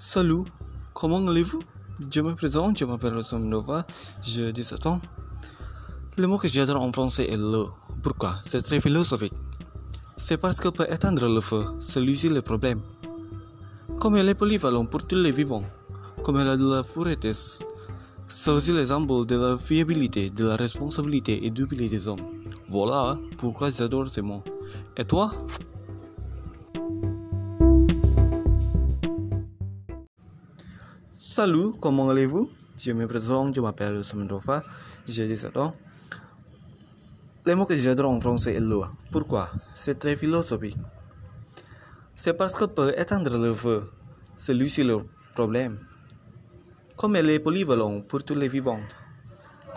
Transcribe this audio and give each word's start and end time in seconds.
Salut, 0.00 0.44
comment 0.94 1.26
allez-vous? 1.26 1.60
Je 2.08 2.20
me 2.20 2.32
présente, 2.36 2.78
je 2.78 2.84
m'appelle 2.84 3.14
Rossum 3.14 3.48
Nova, 3.48 3.84
je 4.22 4.52
17 4.52 4.86
ans. 4.86 5.00
Le 6.16 6.28
mot 6.28 6.38
que 6.38 6.46
j'adore 6.46 6.80
en 6.80 6.92
français 6.92 7.28
est 7.28 7.36
le. 7.36 7.64
Pourquoi? 8.00 8.36
C'est 8.42 8.62
très 8.62 8.80
philosophique. 8.80 9.32
C'est 10.16 10.36
parce 10.36 10.60
que 10.60 10.68
peut 10.68 10.86
éteindre 10.88 11.26
le 11.26 11.40
feu, 11.40 11.64
celui-ci 11.80 12.28
le 12.28 12.42
problème. 12.42 12.80
Comme 13.98 14.14
elle 14.14 14.28
est 14.28 14.36
polyvalent 14.36 14.86
pour 14.86 15.04
tous 15.04 15.16
les 15.16 15.32
vivants, 15.32 15.64
comme 16.22 16.38
elle 16.38 16.48
a 16.48 16.56
de 16.56 16.72
la 16.72 16.84
pureté, 16.84 17.32
c'est 17.34 18.50
aussi 18.52 18.70
l'exemple 18.70 19.26
de 19.26 19.34
la 19.34 19.58
fiabilité, 19.58 20.30
de 20.30 20.46
la 20.46 20.54
responsabilité 20.54 21.44
et 21.44 21.50
d'oublier 21.50 21.88
des 21.88 22.06
hommes. 22.06 22.24
Voilà 22.68 23.18
pourquoi 23.36 23.72
j'adore 23.72 24.08
ces 24.08 24.22
mots. 24.22 24.44
Et 24.96 25.04
toi? 25.04 25.32
Salut, 31.38 31.74
comment 31.80 32.10
allez-vous? 32.10 32.50
Je 32.76 32.90
me 32.90 33.06
présente, 33.06 33.54
je 33.54 33.60
m'appelle 33.60 34.02
Sumendrova, 34.02 34.64
j'ai 35.06 35.28
17 35.28 35.56
ans. 35.56 35.70
Le 37.46 37.54
mot 37.54 37.64
que 37.64 37.76
j'adore 37.76 38.10
en 38.10 38.20
français 38.20 38.54
est 38.54 38.60
l'eau. 38.60 38.84
Pourquoi? 39.12 39.48
C'est 39.72 40.00
très 40.00 40.16
philosophique. 40.16 40.76
C'est 42.16 42.32
parce 42.32 42.56
que 42.56 42.64
peut 42.64 42.92
éteindre 42.98 43.38
le 43.38 43.54
feu. 43.54 43.88
Celui-ci 44.34 44.82
le 44.82 45.04
problème. 45.32 45.78
Comme 46.96 47.14
elle 47.14 47.30
est 47.30 47.38
polyvalente 47.38 48.08
pour 48.08 48.24
tous 48.24 48.34
les 48.34 48.48
vivants. 48.48 48.80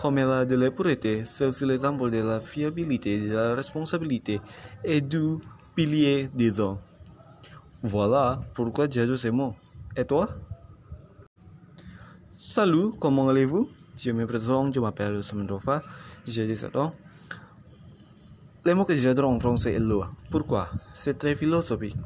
Comme 0.00 0.18
elle 0.18 0.30
a 0.30 0.44
de 0.44 0.56
la 0.56 0.72
pureté, 0.72 1.24
c'est 1.24 1.46
aussi 1.46 1.64
l'exemple 1.64 2.10
de 2.10 2.18
la 2.18 2.40
fiabilité, 2.40 3.20
de 3.20 3.34
la 3.34 3.54
responsabilité 3.54 4.40
et 4.82 5.00
du 5.00 5.36
pilier 5.76 6.28
des 6.34 6.58
hommes. 6.58 6.78
Voilà 7.84 8.40
pourquoi 8.52 8.88
j'adore 8.88 9.16
ces 9.16 9.30
mots. 9.30 9.54
Et 9.96 10.04
toi? 10.04 10.28
Salut, 12.44 12.90
comment 12.98 13.28
allez-vous? 13.28 13.70
Je 13.96 14.10
me 14.10 14.26
présente, 14.26 14.74
je 14.74 14.80
m'appelle 14.80 15.22
Sumendrova, 15.22 15.80
j'ai 16.26 16.44
17 16.44 16.74
ans. 16.74 16.90
Le 18.64 18.74
mot 18.74 18.84
que 18.84 18.96
j'adore 18.96 19.30
en 19.30 19.38
français 19.38 19.74
est 19.74 19.78
l'eau. 19.78 20.02
Pourquoi? 20.28 20.68
C'est 20.92 21.16
très 21.16 21.36
philosophique. 21.36 21.96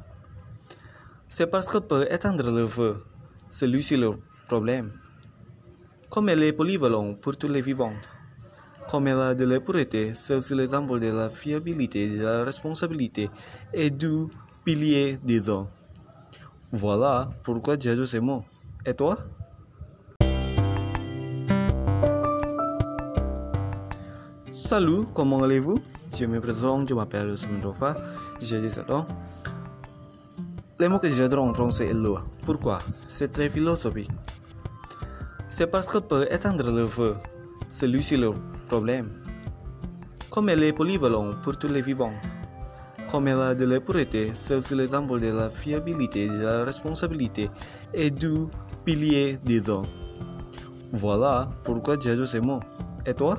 C'est 1.27 1.47
parce 1.47 1.69
que 1.69 1.79
peut 1.79 2.07
éteindre 2.12 2.51
le 2.51 2.67
feu. 2.69 3.03
Celui-ci 3.48 3.97
le 3.97 4.19
problème. 4.47 4.92
Comme 6.11 6.29
elle 6.29 6.42
est 6.42 6.53
polyvalente 6.53 7.19
pour 7.19 7.39
tous 7.39 7.48
les 7.48 7.62
vivants. 7.62 7.95
Comme 8.91 9.09
elle 9.09 9.19
a 9.19 9.34
de 9.34 9.47
la 9.47 9.59
pureté, 9.59 10.12
c'est 10.12 10.34
aussi 10.34 10.55
l'exemple 10.55 11.01
de 11.01 11.09
la 11.09 11.31
fiabilité, 11.31 12.11
de 12.11 12.25
la 12.25 12.45
responsabilité 12.45 13.31
et 13.73 13.89
du 13.89 14.27
pilier 14.67 15.19
des 15.25 15.48
hommes. 15.48 15.69
Voilà 16.73 17.31
pourquoi 17.42 17.79
j'adore 17.79 18.07
ces 18.07 18.20
mots. 18.20 18.45
Et 18.84 18.92
toi? 18.92 19.17
Salut, 24.67 25.06
comment 25.14 25.45
allez-vous? 25.45 25.78
Je 26.12 26.25
me 26.25 26.41
présente, 26.41 26.89
je 26.89 26.95
m'appelle 26.95 27.39
Sumendrova, 27.39 27.97
j'ai 28.42 28.61
17 28.61 28.91
ans. 28.91 29.06
Le 30.81 30.89
mot 30.89 30.98
que 30.98 31.08
j'adore 31.08 31.45
en 31.45 31.55
français 31.55 31.86
est 31.86 31.95
l'eau. 31.95 32.19
Pourquoi? 32.45 32.81
C'est 33.06 33.31
très 33.31 33.48
philosophique. 33.48 34.11
C'est 35.48 35.69
parce 35.69 35.89
que 35.89 35.98
peut 35.98 36.27
éteindre 36.33 36.69
le 36.73 36.89
feu. 36.89 37.14
Celui-ci 37.70 38.17
le 38.17 38.33
problème. 38.67 39.08
Comme 40.31 40.48
elle 40.48 40.64
est 40.64 40.73
polyvalente 40.73 41.41
pour 41.42 41.56
tous 41.56 41.69
les 41.69 41.80
vivants. 41.80 42.14
Comme 43.08 43.28
elle 43.28 43.39
a 43.39 43.55
de 43.55 43.67
la 43.67 43.78
pureté, 43.78 44.33
c'est 44.34 44.56
aussi 44.56 44.75
l'exemple 44.75 45.20
de 45.20 45.28
la 45.28 45.48
fiabilité, 45.48 46.28
de 46.28 46.42
la 46.42 46.64
responsabilité 46.64 47.51
et 47.95 48.11
du 48.11 48.48
pilier 48.84 49.39
des 49.45 49.70
hommes. 49.70 49.86
Voilà 50.92 51.51
pourquoi 51.63 51.96
j'adore 52.01 52.27
ces 52.27 52.40
mots. 52.40 52.58
Et 53.07 53.14
toi? 53.14 53.39